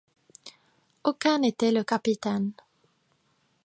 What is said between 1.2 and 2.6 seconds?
n'était le capitaine.